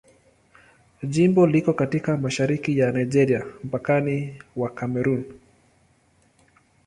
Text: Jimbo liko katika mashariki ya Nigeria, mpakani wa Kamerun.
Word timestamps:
Jimbo 1.03 1.47
liko 1.47 1.73
katika 1.73 2.17
mashariki 2.17 2.77
ya 2.77 2.91
Nigeria, 2.91 3.45
mpakani 3.63 4.41
wa 4.55 4.69
Kamerun. 4.69 5.23